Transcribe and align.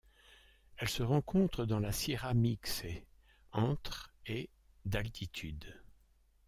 Elle 0.77 0.89
se 0.89 1.03
rencontre 1.03 1.63
dans 1.67 1.77
la 1.79 1.91
Sierra 1.91 2.33
Mixe, 2.33 2.85
entre 3.51 4.11
et 4.25 4.49
d'altitude. 4.83 5.79